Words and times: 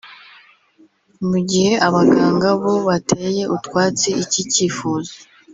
mu 1.29 1.37
gihe 1.49 1.73
abaganga 1.87 2.47
bo 2.61 2.73
bateye 2.87 3.43
utwatsi 3.55 4.09
iki 4.23 4.41
cyifuzo 4.51 5.13